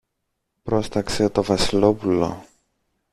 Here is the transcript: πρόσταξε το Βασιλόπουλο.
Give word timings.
πρόσταξε 0.63 1.29
το 1.29 1.43
Βασιλόπουλο. 1.43 2.45